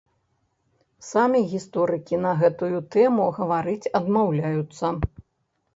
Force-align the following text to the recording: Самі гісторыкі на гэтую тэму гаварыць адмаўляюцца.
Самі 1.09 1.41
гісторыкі 1.51 2.15
на 2.25 2.33
гэтую 2.41 2.77
тэму 2.97 3.29
гаварыць 3.37 3.91
адмаўляюцца. 4.03 4.85